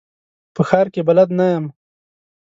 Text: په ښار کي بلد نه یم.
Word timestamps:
په 0.55 0.61
ښار 0.69 0.87
کي 0.93 1.01
بلد 1.07 1.29
نه 1.37 1.45
یم. 1.53 1.65